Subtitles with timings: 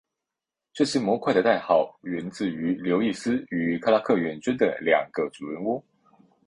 [0.73, 5.79] 这些模块的代号源自于刘易斯与克拉克远征的两个主人翁。